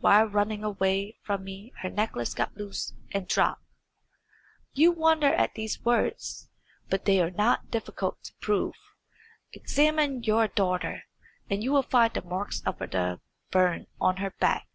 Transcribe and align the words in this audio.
While 0.00 0.26
running 0.26 0.64
away 0.64 1.18
from 1.22 1.44
me 1.44 1.72
her 1.82 1.88
necklace 1.88 2.34
got 2.34 2.56
loose 2.56 2.94
and 3.12 3.28
dropped. 3.28 3.62
You 4.72 4.90
wonder 4.90 5.32
at 5.32 5.54
these 5.54 5.84
words, 5.84 6.48
but 6.90 7.04
they 7.04 7.22
are 7.22 7.30
not 7.30 7.70
difficult 7.70 8.20
to 8.24 8.34
prove. 8.40 8.74
Examine 9.52 10.24
your 10.24 10.48
daughter, 10.48 11.04
and 11.48 11.62
you 11.62 11.70
will 11.70 11.84
find 11.84 12.12
the 12.12 12.22
marks 12.22 12.60
of 12.66 12.80
the 12.80 13.20
burn 13.52 13.86
on 14.00 14.16
her 14.16 14.30
back. 14.40 14.66